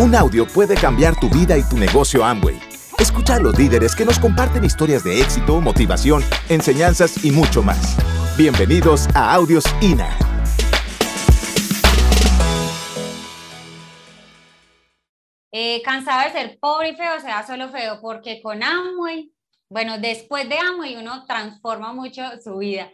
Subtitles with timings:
[0.00, 2.56] Un audio puede cambiar tu vida y tu negocio Amway.
[3.00, 7.96] Escucha a los líderes que nos comparten historias de éxito, motivación, enseñanzas y mucho más.
[8.36, 10.16] Bienvenidos a Audios INA.
[15.50, 19.32] Eh, cansado de ser pobre y feo, sea solo feo, porque con Amway,
[19.68, 22.88] bueno, después de Amway uno transforma mucho su vida.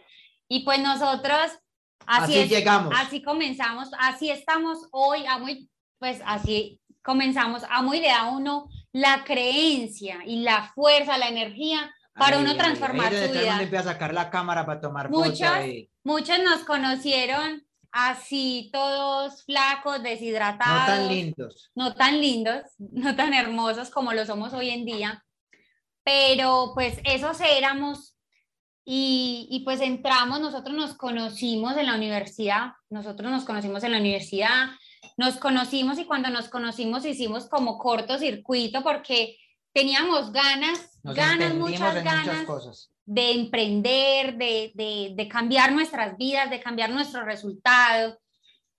[0.49, 1.37] Y pues nosotros
[2.07, 2.91] así, Así llegamos.
[2.97, 5.69] Así comenzamos, así estamos hoy, Amway,
[5.99, 7.63] pues así comenzamos.
[7.69, 13.13] Amway le da a uno la creencia y la fuerza, la energía para uno transformar
[13.13, 13.61] ay, su vida.
[13.61, 15.09] empieza a sacar la cámara para tomar
[15.65, 20.79] y- muchos nos conocieron así, todos flacos, deshidratados.
[20.81, 21.71] No tan lindos.
[21.75, 25.23] no tan lindos, no tan hermosos como lo somos hoy en día,
[26.03, 28.15] pero pues esos éramos
[28.85, 33.97] y, y pues entramos, nosotros nos conocimos en la universidad, nosotros nos conocimos en la
[33.97, 34.67] universidad,
[35.17, 39.37] nos conocimos y cuando nos conocimos hicimos como cortocircuito porque
[39.73, 42.91] teníamos ganas, Nos ganas, muchas ganas muchas cosas.
[43.05, 48.17] de emprender, de, de, de cambiar nuestras vidas, de cambiar nuestros resultados.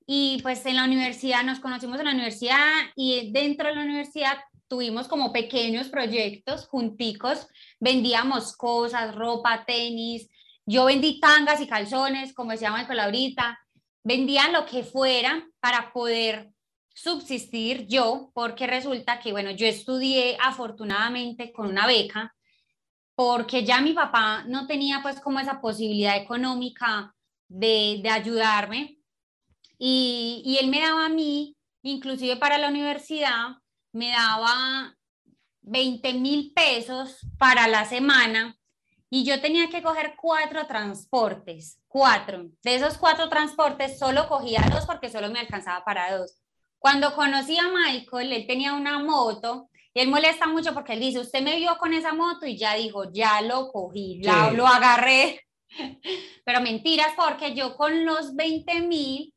[0.07, 4.39] Y pues en la universidad nos conocimos en la universidad y dentro de la universidad
[4.69, 7.47] tuvimos como pequeños proyectos junticos,
[7.81, 10.29] vendíamos cosas, ropa, tenis,
[10.65, 13.59] yo vendí tangas y calzones, como decía Michael ahorita,
[14.07, 16.53] vendía lo que fuera para poder
[16.95, 22.33] subsistir yo, porque resulta que, bueno, yo estudié afortunadamente con una beca,
[23.17, 27.13] porque ya mi papá no tenía pues como esa posibilidad económica
[27.49, 28.97] de, de ayudarme.
[29.77, 33.57] Y, y él me daba a mí, inclusive para la universidad,
[33.93, 34.95] me daba
[35.63, 38.57] 20 mil pesos para la semana
[39.11, 42.45] y yo tenía que coger cuatro transportes, cuatro.
[42.63, 46.43] De esos cuatro transportes solo cogía dos porque solo me alcanzaba para dos.
[46.79, 51.21] Cuando conocí a Michael, él tenía una moto y él molesta mucho porque él dice,
[51.21, 55.41] usted me vio con esa moto y ya dijo, ya lo cogí, la- lo agarré.
[56.45, 59.33] Pero mentiras porque yo con los 20 mil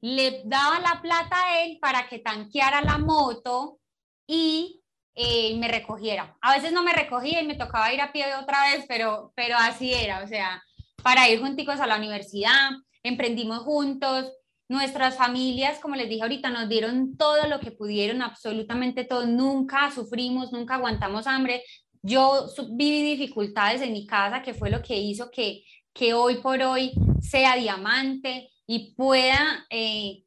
[0.00, 3.78] le daba la plata a él para que tanqueara la moto
[4.24, 4.82] y
[5.16, 6.36] eh, me recogiera.
[6.40, 9.56] A veces no me recogía y me tocaba ir a pie otra vez, pero, pero
[9.58, 10.62] así era, o sea,
[11.02, 12.70] para ir junticos a la universidad,
[13.02, 14.32] emprendimos juntos,
[14.68, 19.90] nuestras familias, como les dije ahorita, nos dieron todo lo que pudieron, absolutamente todo, nunca
[19.90, 21.62] sufrimos, nunca aguantamos hambre.
[22.02, 26.60] Yo viví dificultades en mi casa, que fue lo que hizo que, que hoy por
[26.62, 30.24] hoy sea diamante y pueda eh,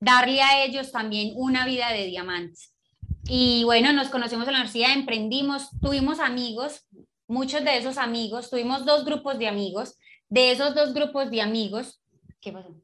[0.00, 2.74] darle a ellos también una vida de diamantes.
[3.26, 6.86] Y bueno, nos conocimos en la universidad, emprendimos, tuvimos amigos,
[7.26, 9.96] muchos de esos amigos, tuvimos dos grupos de amigos,
[10.28, 12.00] de esos dos grupos de amigos,
[12.40, 12.74] ¿qué pasó?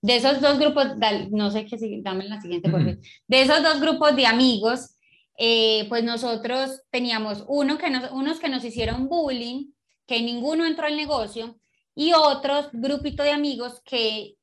[0.00, 0.88] De esos dos grupos,
[1.30, 2.98] no sé qué, dame la siguiente, por favor.
[3.28, 4.96] De esos dos grupos de amigos,
[5.38, 9.72] eh, pues nosotros teníamos uno que nos, unos que nos hicieron bullying,
[10.06, 11.58] que ninguno entró al negocio,
[11.94, 14.36] y otros grupito de amigos que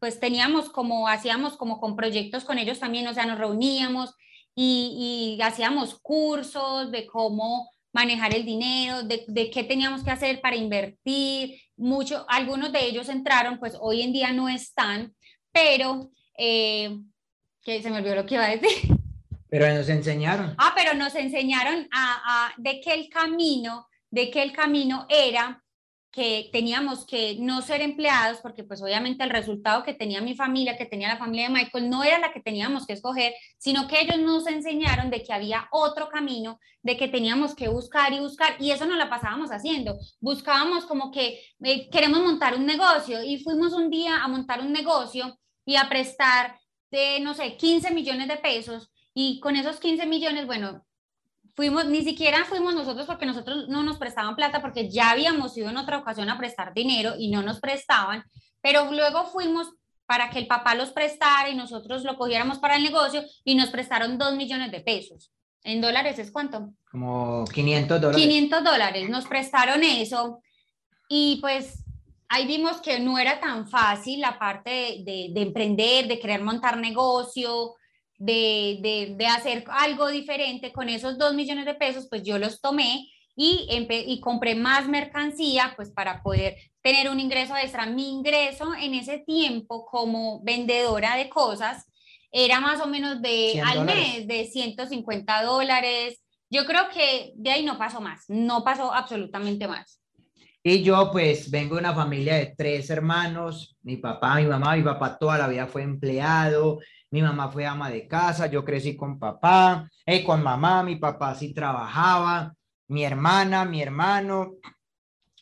[0.00, 4.14] pues teníamos como, hacíamos como con proyectos con ellos también, o sea, nos reuníamos
[4.54, 10.40] y, y hacíamos cursos de cómo manejar el dinero, de, de qué teníamos que hacer
[10.42, 11.58] para invertir.
[11.76, 15.14] Mucho, algunos de ellos entraron, pues hoy en día no están,
[15.52, 16.98] pero eh,
[17.62, 18.90] que se me olvidó lo que iba a decir.
[19.48, 20.54] Pero nos enseñaron.
[20.58, 25.63] Ah, pero nos enseñaron a, a- de que el camino, de que el camino era
[26.14, 30.76] que teníamos que no ser empleados, porque pues obviamente el resultado que tenía mi familia,
[30.76, 34.00] que tenía la familia de Michael, no era la que teníamos que escoger, sino que
[34.00, 38.54] ellos nos enseñaron de que había otro camino, de que teníamos que buscar y buscar,
[38.60, 39.98] y eso no la pasábamos haciendo.
[40.20, 44.72] Buscábamos como que eh, queremos montar un negocio y fuimos un día a montar un
[44.72, 45.36] negocio
[45.66, 46.56] y a prestar
[46.92, 50.84] de, no sé, 15 millones de pesos y con esos 15 millones, bueno,
[51.54, 55.68] fuimos, ni siquiera fuimos nosotros porque nosotros no nos prestaban plata porque ya habíamos ido
[55.70, 58.24] en otra ocasión a prestar dinero y no nos prestaban,
[58.60, 59.68] pero luego fuimos
[60.06, 63.70] para que el papá los prestara y nosotros lo cogiéramos para el negocio y nos
[63.70, 65.32] prestaron 2 millones de pesos.
[65.62, 66.74] ¿En dólares es cuánto?
[66.90, 68.22] Como 500 dólares.
[68.22, 70.40] 500 dólares, nos prestaron eso
[71.08, 71.84] y pues
[72.28, 76.42] ahí vimos que no era tan fácil la parte de, de- de emprender, de querer
[76.42, 77.74] montar negocio,
[78.18, 82.60] de, de- de hacer algo diferente con esos 2 millones de pesos, pues yo los
[82.60, 83.66] tomé y,
[84.06, 87.86] y compré más mercancía pues para poder tener un ingreso extra.
[87.86, 91.84] Mi ingreso en ese tiempo como vendedora de cosas
[92.30, 94.04] era más o menos de 100 al dólares.
[94.18, 96.20] mes de 150 dólares.
[96.50, 100.00] Yo creo que de ahí no pasó más, no pasó absolutamente más.
[100.62, 104.82] Y yo pues vengo de una familia de tres hermanos, mi papá, mi mamá, mi
[104.82, 106.80] papá toda la vida fue empleado,
[107.14, 111.32] mi mamá fue ama de casa, yo crecí con papá, eh, con mamá, mi papá
[111.36, 112.52] sí trabajaba,
[112.88, 114.54] mi hermana, mi hermano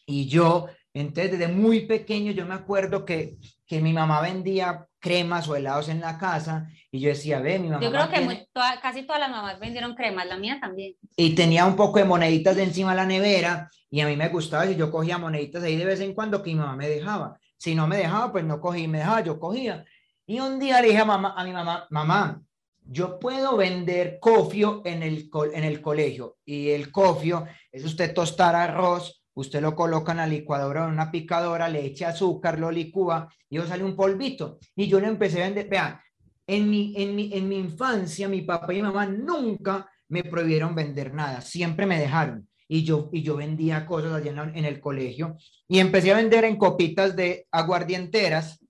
[0.04, 0.66] y yo.
[0.92, 5.88] Entonces desde muy pequeño yo me acuerdo que, que mi mamá vendía cremas o helados
[5.88, 7.82] en la casa y yo decía, ve, mi mamá.
[7.82, 8.46] Yo creo que
[8.82, 10.94] casi todas las mamás vendieron cremas, la mía también.
[11.16, 14.28] Y tenía un poco de moneditas de encima de la nevera y a mí me
[14.28, 17.38] gustaba si yo cogía moneditas ahí de vez en cuando que mi mamá me dejaba.
[17.56, 19.86] Si no me dejaba, pues no cogía, me dejaba, yo cogía.
[20.26, 22.42] Y un día le dije a, mamá, a mi mamá, mamá,
[22.84, 26.36] yo puedo vender cofio en el, en el colegio.
[26.44, 31.10] Y el cofio es usted tostar arroz, usted lo coloca en la licuadora, en una
[31.10, 34.58] picadora, le echa azúcar, lo licúa y eso sale un polvito.
[34.76, 36.00] Y yo le empecé a vender, vean,
[36.46, 40.74] en mi, en, mi, en mi infancia, mi papá y mi mamá nunca me prohibieron
[40.74, 42.48] vender nada, siempre me dejaron.
[42.69, 45.36] Y yo, y yo vendía cosas allá en el colegio
[45.69, 48.61] y empecé a vender en copitas de aguardienteras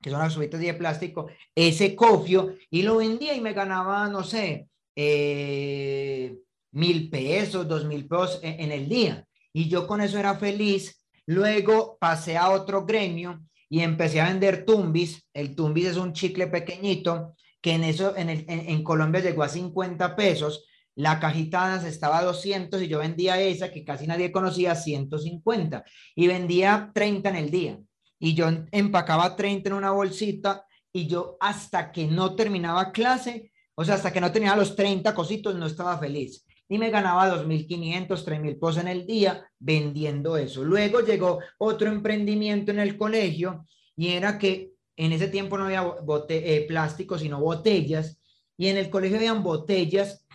[0.00, 4.24] que son las subitas de plástico, ese cofio y lo vendía y me ganaba, no
[4.24, 6.36] sé, eh,
[6.72, 9.26] mil pesos, dos mil pesos en, el día.
[9.52, 11.04] Y yo con eso era feliz.
[11.26, 15.28] Luego pasé a otro gremio y empecé a vender tumbis.
[15.34, 19.48] El tumbis es un chicle pequeñito que en eso en, el, en, Colombia llegó a
[19.48, 20.64] 50 pesos.
[20.94, 26.26] La cajita estaba a 200 y yo vendía esa que casi nadie conocía, 150 y
[26.26, 27.80] vendía 30 en el día
[28.20, 33.84] y yo empacaba 30 en una bolsita y yo hasta que no terminaba clase, o
[33.84, 36.46] sea, hasta que no tenía los 30 cositos, no estaba feliz.
[36.68, 40.62] Y me ganaba 2.500, 3.000 pesos en el día vendiendo eso.
[40.62, 43.64] Luego llegó otro emprendimiento en el colegio
[43.96, 48.20] y era que en ese tiempo no había bote, eh, plástico, sino botellas.
[48.56, 50.26] Y en el colegio habían botellas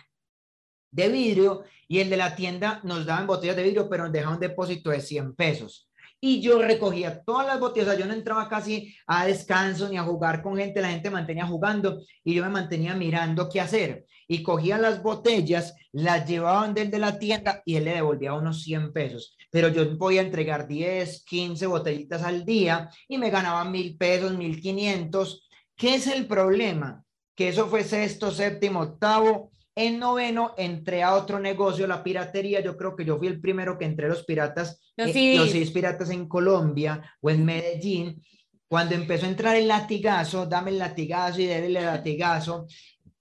[0.90, 4.34] de vidrio y el de la tienda nos daban botellas de vidrio, pero nos dejaba
[4.34, 5.88] un depósito de 100 pesos
[6.20, 10.42] y yo recogía todas las botellas, yo no entraba casi a descanso ni a jugar
[10.42, 14.06] con gente, la gente mantenía jugando y yo me mantenía mirando qué hacer.
[14.28, 18.92] Y cogía las botellas, las llevaban desde la tienda y él le devolvía unos 100
[18.92, 19.36] pesos.
[19.50, 24.60] Pero yo podía entregar 10, 15 botellitas al día y me ganaba mil pesos, mil
[24.60, 25.48] quinientos.
[25.76, 27.04] ¿Qué es el problema?
[27.36, 32.60] Que eso fue sexto, séptimo, octavo en noveno entré a otro negocio, la piratería.
[32.60, 35.70] Yo creo que yo fui el primero que entré a los piratas, los, eh, seis
[35.70, 38.22] piratas en Colombia o en Medellín.
[38.66, 42.66] Cuando empezó a entrar el latigazo, dame el latigazo y déle el latigazo,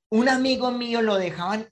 [0.09, 1.69] un amigo mío lo dejaban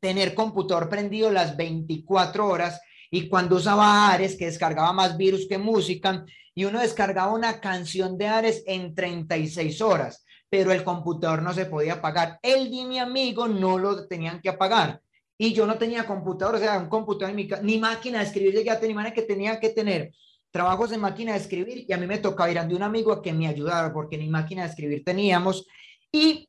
[0.00, 2.80] tener computador prendido las 24 horas
[3.10, 8.18] y cuando usaba Ares, que descargaba más virus que música, y uno descargaba una canción
[8.18, 12.38] de Ares en 36 horas pero el computador no se podía apagar.
[12.42, 15.00] Él y mi amigo no lo tenían que apagar.
[15.36, 18.54] Y yo no tenía computador, o sea, un computador en mi ni máquina de escribir,
[18.54, 20.12] llegué a tener que tenía que tener
[20.50, 23.22] trabajos en máquina de escribir y a mí me tocaba ir a un amigo a
[23.22, 25.66] que me ayudara porque ni máquina de escribir teníamos.
[26.10, 26.48] Y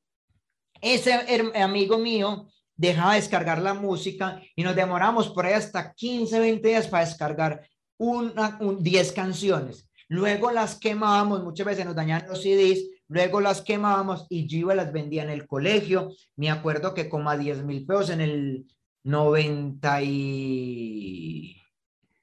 [0.82, 1.14] ese
[1.56, 6.88] amigo mío dejaba descargar la música y nos demoramos por ahí hasta 15, 20 días
[6.88, 7.68] para descargar
[7.98, 9.90] una, 10 canciones.
[10.08, 14.76] Luego las quemábamos, muchas veces nos dañaban los CDs, luego las quemábamos y yo iba
[14.76, 16.12] las vendía en el colegio.
[16.38, 18.66] Me acuerdo que como a 10 mil pesos en el
[19.04, 21.56] 90 y...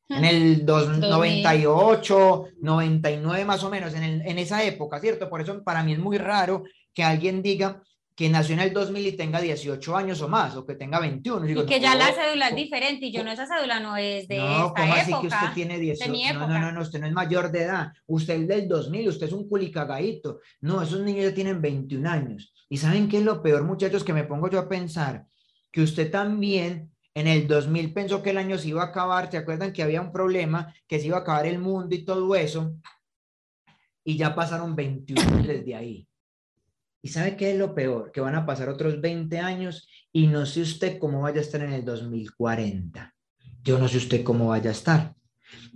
[0.09, 5.29] En el 98, 99 más o menos, en, en esa época, ¿cierto?
[5.29, 6.63] Por eso para mí es muy raro
[6.95, 7.83] que alguien diga
[8.17, 11.51] que nació en el 2000 y tenga 18 años o más, o que tenga 21.
[11.51, 14.39] y que ya la cédula es diferente, y yo no, esa cédula no es de
[14.39, 16.33] no, esta ¿cómo así que usted tiene 18?
[16.33, 19.33] No, no, no, usted no es mayor de edad, usted es del 2000, usted es
[19.35, 20.41] un culicagadito.
[20.63, 22.55] No, esos niños ya tienen 21 años.
[22.71, 25.27] ¿Y saben qué es lo peor, muchachos, que me pongo yo a pensar?
[25.71, 29.37] Que usted también en el 2000 pensó que el año se iba a acabar, ¿se
[29.37, 32.77] acuerdan que había un problema, que se iba a acabar el mundo y todo eso?
[34.03, 36.06] Y ya pasaron 21 desde ahí.
[37.07, 38.11] ¿Y sabe qué es lo peor?
[38.11, 41.63] Que van a pasar otros 20 años y no sé usted cómo vaya a estar
[41.63, 43.15] en el 2040.
[43.63, 45.15] Yo no sé usted cómo vaya a estar.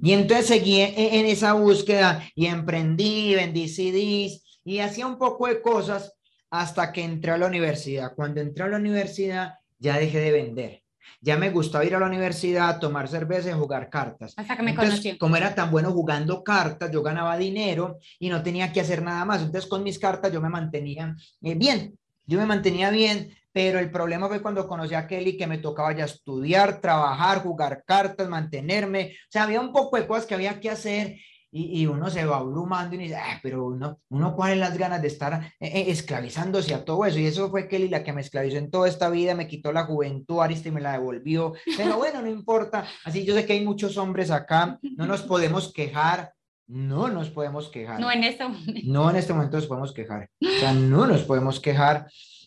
[0.03, 5.63] Y entonces seguí en, esa búsqueda y emprendí, vendí CDs y hacía un poco de
[5.63, 6.15] cosas
[6.51, 8.13] hasta que entré a la universidad.
[8.17, 10.83] Cuando entré a la universidad ya dejé de vender
[11.21, 14.35] ya me gustaba ir a la universidad, tomar cerveza y jugar cartas.
[14.37, 18.43] Hasta que me Entonces, Como era tan bueno jugando cartas, yo ganaba dinero y no
[18.43, 19.43] tenía que hacer nada más.
[19.43, 21.99] Entonces, con mis cartas yo me mantenía eh, bien.
[22.27, 25.93] Yo me mantenía bien, pero el problema fue cuando conocí a Kelly que me tocaba
[25.93, 29.17] ya estudiar, trabajar, jugar cartas, mantenerme.
[29.29, 31.17] O sea, había un poco de cosas que había que hacer
[31.53, 35.03] y, y uno se va abrumando y dice, ah, pero uno, uno es las ganas
[35.03, 37.19] de estar eh, eh, esclavizándose a todo eso.
[37.19, 39.85] Y eso fue Kelly la que me esclavizó en toda esta vida, me quitó la
[39.85, 41.55] juventud, Ariste me la devolvió.
[41.77, 42.87] Pero bueno, no importa.
[43.05, 46.33] Así yo sé que hay muchos hombres acá, no nos podemos quejar.
[46.67, 47.99] No nos podemos quejar.
[47.99, 48.81] No en este momento.
[48.85, 50.31] No en este momento nos podemos quejar.
[50.41, 52.07] O sea, no nos podemos quejar.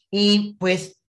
[0.10, 1.03] Y pues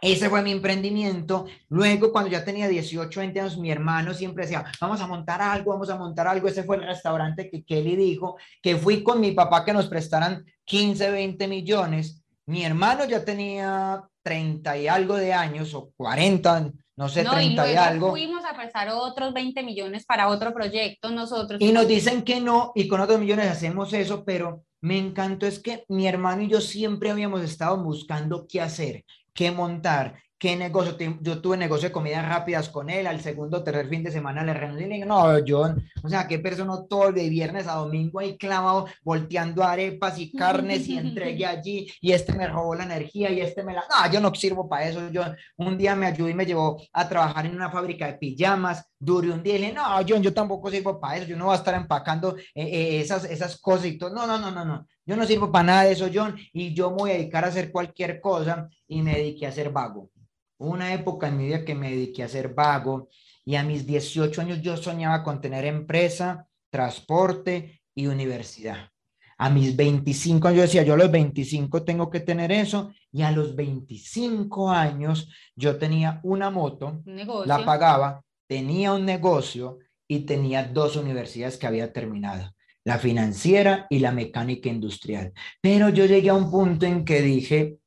[0.00, 1.46] ese fue mi emprendimiento.
[1.68, 5.72] Luego, cuando ya tenía 18, 20 años, mi hermano siempre decía, vamos a montar algo,
[5.72, 6.48] vamos a montar algo.
[6.48, 10.44] Ese fue el restaurante que Kelly dijo, que fui con mi papá que nos prestaran
[10.64, 12.22] 15, 20 millones.
[12.46, 17.66] Mi hermano ya tenía 30 y algo de años, o 40, no sé, No, 30
[17.66, 18.10] y y, luego algo.
[18.10, 21.60] fuimos a prestar otros 20 millones para otro proyecto nosotros.
[21.60, 25.58] Y nos dicen que no, y con otros millones hacemos eso, pero me encantó es
[25.58, 29.04] que mi hermano y yo siempre habíamos estado buscando qué hacer,
[29.38, 30.96] qué montar, qué negocio.
[31.20, 34.44] Yo tuve negocio de comidas rápidas con él, al segundo o tercer fin de semana
[34.44, 38.20] le renuncié le dije, no, John, o sea, qué persona todo de viernes a domingo
[38.20, 43.30] ahí clavado, volteando arepas y carnes y entregué allí, y este me robó la energía
[43.30, 43.80] y este me la...
[43.80, 45.22] No, yo no sirvo para eso, yo
[45.56, 49.30] un día me ayudó y me llevó a trabajar en una fábrica de pijamas, duré
[49.30, 51.54] un día y le dije, no, John, yo tampoco sirvo para eso, yo no voy
[51.54, 54.86] a estar empacando eh, eh, esas, esas cosas y todo, no, no, no, no, no,
[55.04, 57.48] yo no sirvo para nada de eso, John, y yo me voy a dedicar a
[57.48, 60.10] hacer cualquier cosa y me dediqué a ser vago.
[60.58, 63.08] Una época en mi vida que me dediqué a ser vago
[63.44, 68.90] y a mis 18 años yo soñaba con tener empresa, transporte y universidad.
[69.38, 73.22] A mis 25 años yo decía, yo a los 25 tengo que tener eso y
[73.22, 80.20] a los 25 años yo tenía una moto, Un la pagaba, tenía un negocio y
[80.20, 82.52] tenía dos universidades que había terminado,
[82.84, 85.32] la financiera y la mecánica industrial.
[85.60, 87.78] Pero yo llegué a un punto en que dije,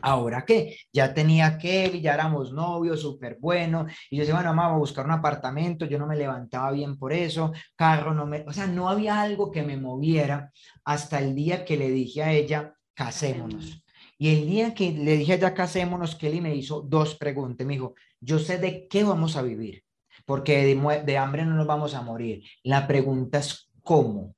[0.00, 0.76] ¿ahora qué?
[0.92, 3.86] Ya tenía que, ya éramos novios, súper bueno.
[4.10, 5.86] Y yo decía, bueno, vamos a buscar un apartamento.
[5.86, 9.50] Yo no me levantaba bien por eso, carro no me, o sea, no había algo
[9.50, 10.52] que me moviera
[10.84, 13.84] hasta el día que le dije a ella, casémonos.
[14.18, 17.66] Y el día que le dije a ella, casémonos, Kelly me hizo dos preguntas.
[17.66, 19.84] Me dijo, yo sé de qué vamos a vivir,
[20.24, 22.44] porque de, de hambre no nos vamos a morir.
[22.62, 24.36] La pregunta es, ¿cómo?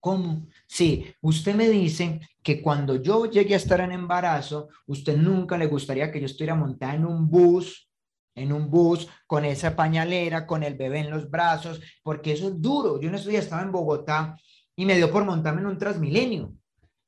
[0.00, 0.48] ¿Cómo?
[0.74, 5.68] Sí, usted me dice que cuando yo llegue a estar en embarazo, usted nunca le
[5.68, 7.88] gustaría que yo estuviera montada en un bus,
[8.34, 12.60] en un bus con esa pañalera, con el bebé en los brazos, porque eso es
[12.60, 13.00] duro.
[13.00, 14.36] Yo no estoy, estaba en Bogotá
[14.74, 16.52] y me dio por montarme en un Transmilenio.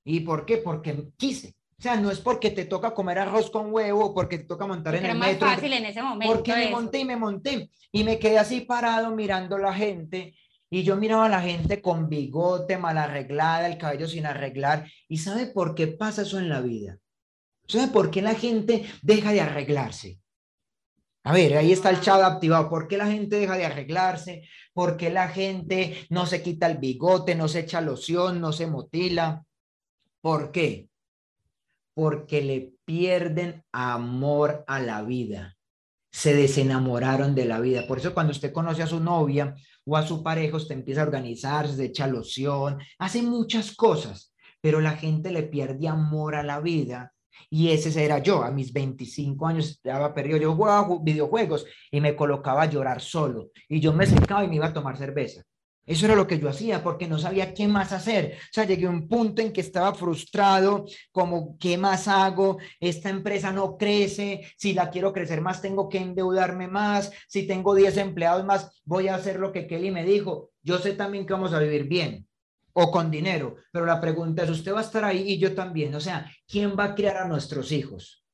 [0.04, 0.58] ¿Y por qué?
[0.58, 1.56] Porque quise.
[1.76, 4.94] O sea, no es porque te toca comer arroz con huevo, porque te toca montar
[4.94, 5.48] en era el más metro.
[5.48, 6.32] fácil en ese momento.
[6.32, 6.70] Porque me eso.
[6.70, 7.68] monté y me monté.
[7.90, 10.36] Y me quedé así parado mirando la gente.
[10.68, 14.90] Y yo miraba a la gente con bigote, mal arreglada, el cabello sin arreglar.
[15.08, 16.98] ¿Y sabe por qué pasa eso en la vida?
[17.68, 20.20] ¿Sabe por qué la gente deja de arreglarse?
[21.24, 22.68] A ver, ahí está el chat activado.
[22.68, 24.48] ¿Por qué la gente deja de arreglarse?
[24.72, 28.68] ¿Por qué la gente no se quita el bigote, no se echa loción, no se
[28.68, 29.44] motila?
[30.20, 30.88] ¿Por qué?
[31.94, 35.56] Porque le pierden amor a la vida.
[36.12, 37.86] Se desenamoraron de la vida.
[37.88, 41.04] Por eso cuando usted conoce a su novia o a su pareja, usted empieza a
[41.06, 46.60] organizarse, se echa loción, hace muchas cosas, pero la gente le pierde amor a la
[46.60, 47.12] vida.
[47.50, 52.00] Y ese era yo, a mis 25 años estaba perdido, yo jugaba ju- videojuegos y
[52.00, 53.50] me colocaba a llorar solo.
[53.68, 55.42] Y yo me secaba y me iba a tomar cerveza.
[55.86, 58.36] Eso era lo que yo hacía porque no sabía qué más hacer.
[58.36, 62.58] O sea, llegué a un punto en que estaba frustrado, como, ¿qué más hago?
[62.80, 67.74] Esta empresa no crece, si la quiero crecer más, tengo que endeudarme más, si tengo
[67.74, 70.50] 10 empleados más, voy a hacer lo que Kelly me dijo.
[70.62, 72.26] Yo sé también que vamos a vivir bien
[72.72, 75.94] o con dinero, pero la pregunta es, ¿usted va a estar ahí y yo también?
[75.94, 78.24] O sea, ¿quién va a criar a nuestros hijos?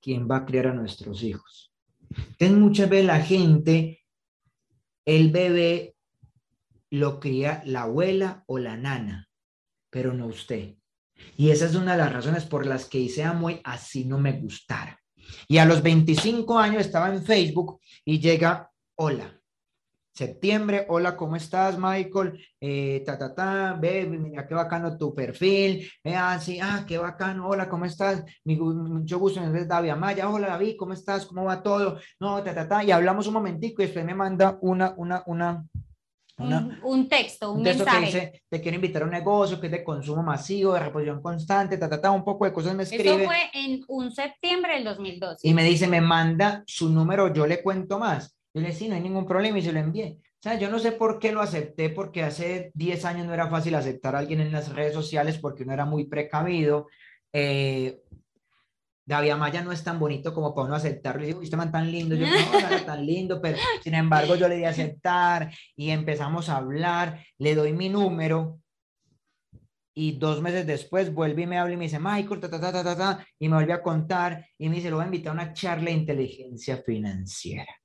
[0.00, 1.72] ¿Quién va a criar a nuestros hijos?
[2.38, 4.01] Entonces, muchas veces la gente
[5.04, 5.94] el bebé
[6.90, 9.28] lo cría la abuela o la nana,
[9.90, 10.74] pero no usted.
[11.36, 14.32] Y esa es una de las razones por las que hice Amway así no me
[14.32, 15.00] gustara.
[15.48, 19.40] Y a los 25 años estaba en Facebook y llega, hola,
[20.14, 22.38] septiembre, hola, ¿cómo estás, Michael?
[22.60, 26.98] Eh, ta, ta, ta, ve, mira qué bacano tu perfil, eh, ah, sí, ah, qué
[26.98, 28.22] bacano, hola, ¿cómo estás?
[28.44, 31.26] Mi mucho gusto, mi nombre es David Amaya, hola, David, ¿cómo estás?
[31.26, 31.98] ¿Cómo va todo?
[32.20, 35.64] No, ta, ta, ta, y hablamos un momentico y después me manda una, una, una,
[36.38, 38.06] una, Un, un texto, un un texto que mensaje.
[38.06, 41.78] dice, te quiero invitar a un negocio que es de consumo masivo, de reposición constante,
[41.78, 44.84] ta, ta, ta, un poco de cosas me Eso escribe fue en un septiembre del
[44.84, 45.48] 2012.
[45.48, 48.36] y me dice, me manda su número, yo le cuento más.
[48.54, 50.18] Yo le dije, sí, no hay ningún problema y se lo envié.
[50.20, 53.48] O sea, yo no sé por qué lo acepté, porque hace 10 años no era
[53.48, 56.88] fácil aceptar a alguien en las redes sociales porque uno era muy precavido.
[57.32, 58.02] Eh,
[59.04, 61.22] David Amaya no es tan bonito como para uno aceptarlo.
[61.22, 64.48] Y digo, usted man tan lindo, yo no, era tan lindo, pero sin embargo yo
[64.48, 68.60] le di a aceptar y empezamos a hablar, le doy mi número
[69.94, 72.72] y dos meses después vuelve y me habla y me dice, Michael, ta, ta, ta,
[72.72, 75.30] ta, ta, ta, y me vuelve a contar y me dice, lo voy a invitar
[75.30, 77.81] a una charla de inteligencia financiera.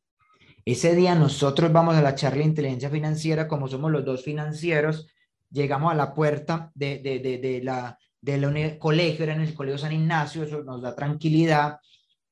[0.68, 5.08] Ese día nosotros vamos a la charla de inteligencia financiera, como somos los dos financieros,
[5.50, 9.78] llegamos a la puerta de, de, de, de la, del colegio, era en el Colegio
[9.78, 11.80] San Ignacio, eso nos da tranquilidad.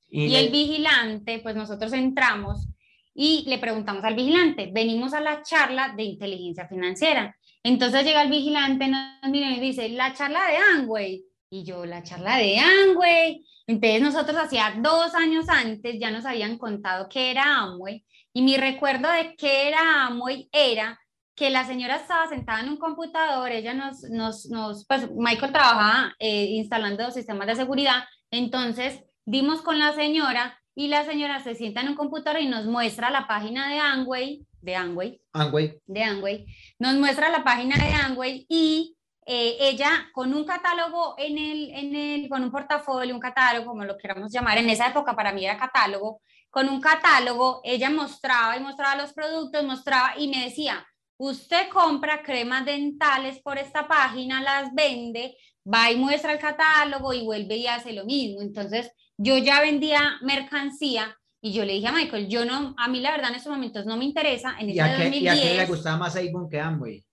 [0.10, 2.68] Y, y el vigilante, pues nosotros entramos
[3.14, 7.38] y le preguntamos al vigilante, venimos a la charla de inteligencia financiera.
[7.64, 11.24] Entonces llega el vigilante, nos mira y dice, la charla de Angway.
[11.50, 13.46] Y yo, la charla de Angway.
[13.68, 18.06] Entonces nosotros hacía dos años antes ya nos habían contado qué era Amway.
[18.34, 21.00] Y mi recuerdo de qué era Amway era
[21.36, 26.16] que la señora estaba sentada en un computador, ella nos, nos, nos pues Michael trabajaba
[26.18, 31.82] eh, instalando sistemas de seguridad, entonces dimos con la señora y la señora se sienta
[31.82, 35.78] en un computador y nos muestra la página de Angway, de Angway, Angway.
[35.86, 36.46] de Angway,
[36.80, 38.96] nos muestra la página de Angway y
[39.26, 43.84] eh, ella con un catálogo en el, en el, con un portafolio, un catálogo, como
[43.84, 48.56] lo queramos llamar, en esa época para mí era catálogo, con un catálogo, ella mostraba
[48.56, 50.86] y mostraba los productos, mostraba y me decía,
[51.18, 57.26] usted compra cremas dentales por esta página, las vende, va y muestra el catálogo y
[57.26, 58.42] vuelve y hace lo mismo.
[58.42, 63.00] Entonces, yo ya vendía mercancía y yo le dije a Michael, yo no, a mí
[63.00, 64.56] la verdad en estos momentos no me interesa.
[64.60, 67.04] En ¿Y, a qué, ¿Y a quién le gustaba más Avon que Amway?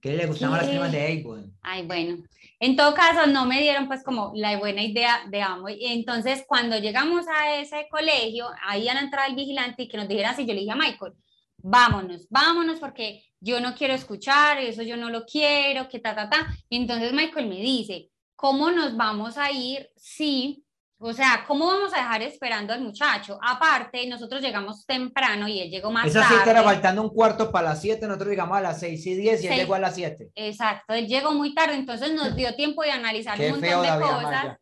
[0.00, 1.54] ¿Qué le gustaban las cremas de Avon?
[1.62, 2.22] Ay, bueno.
[2.58, 5.78] En todo caso, no me dieron pues como la buena idea de Amway.
[5.92, 10.08] Entonces, cuando llegamos a ese colegio, ahí a la entrada el vigilante y que nos
[10.08, 11.14] dijera así, yo le dije a Michael,
[11.56, 16.28] vámonos, vámonos porque yo no quiero escuchar, eso yo no lo quiero, que ta, ta,
[16.28, 16.54] ta.
[16.68, 20.64] Y entonces Michael me dice, ¿cómo nos vamos a ir si,
[21.02, 23.38] o sea, cómo vamos a dejar esperando al muchacho?
[23.42, 26.34] Aparte, nosotros llegamos temprano y él llegó más Esa tarde.
[26.36, 29.42] siete era faltando un cuarto para las siete, nosotros llegamos a las seis y diez
[29.42, 30.30] y él llegó a las siete.
[30.34, 33.98] Exacto, él llegó muy tarde, entonces nos dio tiempo de analizar Qué un feo montón
[33.98, 34.44] de David cosas.
[34.44, 34.60] Amaya.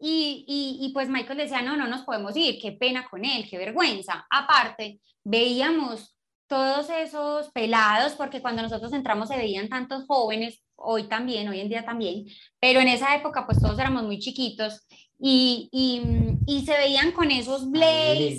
[0.00, 3.46] Y, y, y pues Michael decía, no, no nos podemos ir, qué pena con él,
[3.48, 4.26] qué vergüenza.
[4.30, 6.16] Aparte, veíamos
[6.48, 11.68] todos esos pelados, porque cuando nosotros entramos se veían tantos jóvenes, hoy también, hoy en
[11.68, 12.24] día también,
[12.60, 14.86] pero en esa época pues todos éramos muy chiquitos
[15.18, 17.80] y, y, y se veían con esos lindos,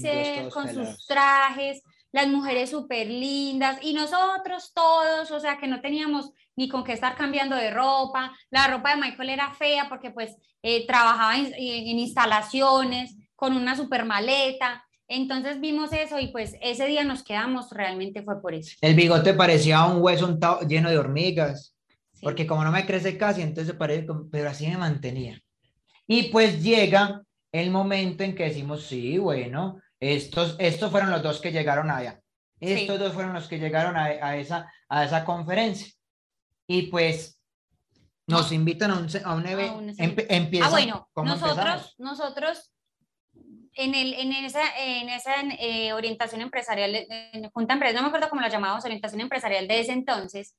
[0.01, 0.95] blazers, con pelados.
[0.95, 6.67] sus trajes, las mujeres súper lindas y nosotros todos, o sea que no teníamos ni
[6.67, 10.85] con qué estar cambiando de ropa, la ropa de Michael era fea porque pues eh,
[10.87, 17.03] trabajaba en, en instalaciones con una super maleta, entonces vimos eso y pues ese día
[17.03, 18.75] nos quedamos, realmente fue por eso.
[18.81, 21.75] El bigote parecía un hueso untado- lleno de hormigas,
[22.13, 22.19] Sí.
[22.23, 25.41] porque como no me crece casi, entonces parece, pero así me mantenía.
[26.11, 31.39] Y pues llega el momento en que decimos, sí, bueno, estos, estos fueron los dos
[31.39, 32.19] que llegaron allá.
[32.59, 33.03] Estos Sí.
[33.03, 35.93] dos fueron los que llegaron a, a esa, a esa conferencia.
[36.67, 37.39] Y pues
[38.25, 39.77] nos invitan a un, a un evento.
[39.77, 39.95] un
[40.29, 41.95] empieza, Ah, bueno, ¿cómo nosotros, empezamos?
[41.99, 42.73] nosotros
[43.75, 48.29] en, el, en esa, en esa eh, orientación empresarial, en Junta Empresa, no me acuerdo
[48.29, 50.55] cómo la llamábamos, orientación empresarial de ese entonces,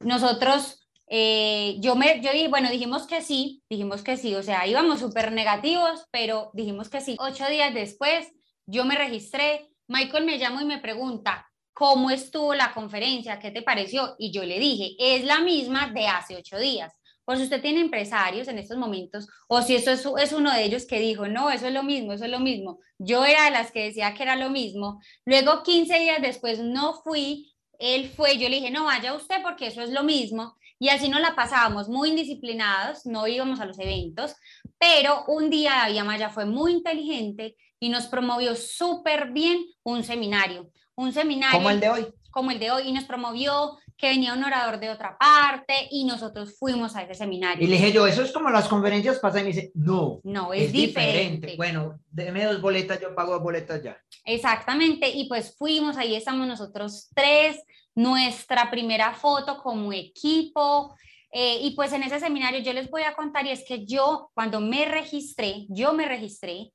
[0.00, 4.66] nosotros, eh, yo, me, yo dije, bueno, dijimos que sí, dijimos que sí, o sea,
[4.66, 7.16] íbamos súper negativos, pero dijimos que sí.
[7.18, 8.30] Ocho días después,
[8.66, 13.38] yo me registré, Michael me llamó y me pregunta, ¿cómo estuvo la conferencia?
[13.38, 14.14] ¿Qué te pareció?
[14.18, 16.92] Y yo le dije, es la misma de hace ocho días.
[17.24, 20.64] Por si usted tiene empresarios en estos momentos, o si eso es, es uno de
[20.64, 22.80] ellos que dijo, no, eso es lo mismo, eso es lo mismo.
[22.98, 25.00] Yo era de las que decía que era lo mismo.
[25.24, 29.68] Luego, 15 días después, no fui, él fue, yo le dije, no, vaya usted porque
[29.68, 30.56] eso es lo mismo.
[30.84, 34.36] Y así nos la pasábamos muy indisciplinados, no íbamos a los eventos,
[34.78, 40.70] pero un día David Amaya fue muy inteligente y nos promovió súper bien un seminario.
[40.94, 42.06] Un seminario Como el de hoy.
[42.30, 46.04] como el de hoy y nos promovió que venía un orador de otra parte y
[46.04, 47.64] nosotros fuimos a ese seminario.
[47.64, 49.42] Y le dije yo, eso es como las conferencias pasadas.
[49.42, 51.48] Y me dice, no, no, es, es diferente.
[51.48, 51.56] diferente.
[51.56, 53.96] Bueno, deme dos boletas, yo pago dos boletas ya.
[54.24, 57.62] Exactamente, y pues fuimos, ahí estamos nosotros tres,
[57.94, 60.96] nuestra primera foto como equipo,
[61.30, 64.30] eh, y pues en ese seminario yo les voy a contar, y es que yo
[64.34, 66.72] cuando me registré, yo me registré,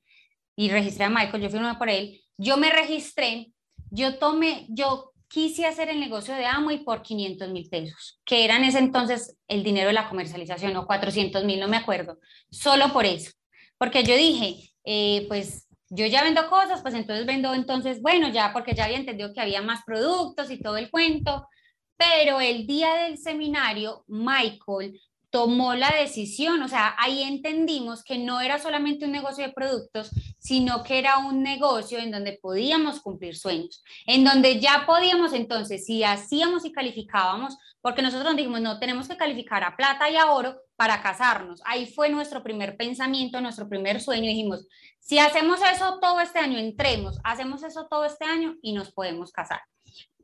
[0.56, 3.52] y registré a Michael, yo firmé por él, yo me registré,
[3.90, 8.58] yo tomé, yo quise hacer el negocio de Amway por 500 mil pesos, que era
[8.58, 12.92] en ese entonces el dinero de la comercialización, o 400 mil, no me acuerdo, solo
[12.92, 13.32] por eso,
[13.78, 18.52] porque yo dije, eh, pues yo ya vendo cosas, pues entonces vendo entonces, bueno, ya
[18.54, 21.48] porque ya había entendido que había más productos y todo el cuento,
[21.96, 28.42] pero el día del seminario, Michael tomó la decisión, o sea, ahí entendimos que no
[28.42, 33.36] era solamente un negocio de productos, sino que era un negocio en donde podíamos cumplir
[33.36, 39.08] sueños, en donde ya podíamos entonces, si hacíamos y calificábamos, porque nosotros dijimos, no, tenemos
[39.08, 41.62] que calificar a plata y a oro para casarnos.
[41.66, 44.24] Ahí fue nuestro primer pensamiento, nuestro primer sueño.
[44.24, 44.68] Dijimos,
[45.00, 49.32] si hacemos eso todo este año, entremos, hacemos eso todo este año y nos podemos
[49.32, 49.62] casar.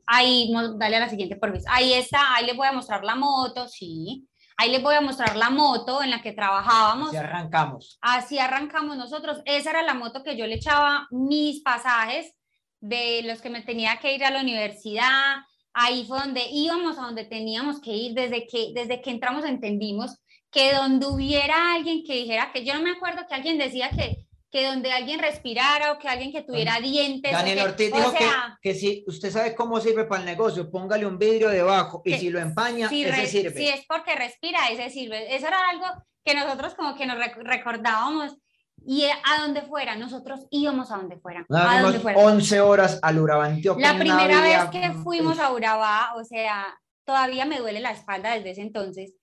[0.06, 3.66] Ahí, dale a la siguiente, por Ahí está, ahí les voy a mostrar la moto,
[3.66, 4.28] sí.
[4.58, 7.08] Ahí les voy a mostrar la moto en la que trabajábamos.
[7.08, 7.98] Así arrancamos.
[8.00, 9.42] Así arrancamos nosotros.
[9.44, 12.32] Esa era la moto que yo le echaba mis pasajes
[12.80, 15.36] de los que me tenía que ir a la universidad.
[15.74, 18.14] Ahí fue donde íbamos, a donde teníamos que ir.
[18.14, 20.16] Desde que, desde que entramos entendimos
[20.50, 24.25] que donde hubiera alguien que dijera que yo no me acuerdo que alguien decía que
[24.50, 27.32] que donde alguien respirara o que alguien que tuviera dientes.
[27.32, 28.28] Daniel Ortiz dijo que,
[28.62, 32.30] que, si usted sabe cómo sirve para el negocio, póngale un vidrio debajo y si
[32.30, 33.56] lo empaña, ese sirve.
[33.56, 35.34] Si es porque respira, ese sirve.
[35.34, 35.86] Eso era algo
[36.24, 38.36] que nosotros como que nos recordábamos
[38.84, 41.44] y a donde fuera, nosotros íbamos a donde fuera.
[41.50, 42.18] a donde fuera.
[42.18, 47.58] 11 horas al Urabá, La primera vez que fuimos a Urabá, o sea, todavía me
[47.58, 49.14] duele la espalda desde ese entonces,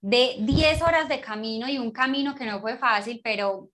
[0.00, 3.70] de 10 horas de camino y un camino que no fue fácil, pero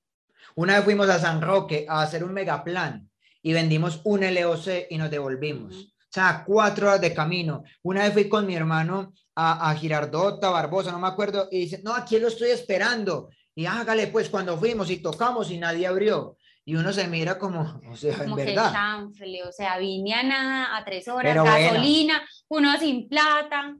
[0.54, 3.08] una vez fuimos a San Roque a hacer un megaplan
[3.42, 5.74] y vendimos un LOC y nos devolvimos.
[5.74, 7.64] O sea, cuatro horas de camino.
[7.82, 11.80] Una vez fui con mi hermano a, a Girardota, Barbosa, no me acuerdo, y dice,
[11.82, 13.30] no, aquí lo estoy esperando.
[13.54, 16.36] Y hágale, pues, cuando fuimos y tocamos y nadie abrió.
[16.64, 19.08] Y uno se mira como, o sea, en verdad.
[19.18, 23.76] Que o sea, vine a nada, a tres horas, gasolina, uno sin plata.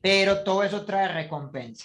[0.00, 1.84] Pero todo eso trae recompensa.